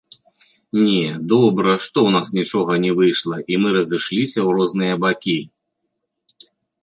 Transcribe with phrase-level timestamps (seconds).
[0.85, 1.03] Не,
[1.33, 5.39] добра, што ў нас нічога не выйшла і мы разышліся ў розныя бакі.